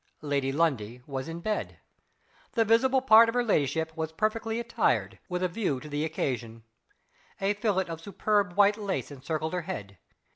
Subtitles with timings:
[0.23, 1.77] Lady Lundie was in bed.
[2.53, 6.63] The visible part of her ladyship was perfectly attired, with a view to the occasion.
[7.39, 9.99] A fillet of superb white lace encircled her head.